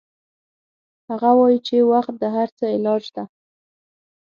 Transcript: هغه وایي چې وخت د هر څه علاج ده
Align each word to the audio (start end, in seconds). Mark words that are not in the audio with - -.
هغه 1.09 1.29
وایي 1.39 1.59
چې 1.67 1.77
وخت 1.91 2.13
د 2.19 2.23
هر 2.35 2.49
څه 2.57 2.65
علاج 2.75 3.03
ده 3.15 3.23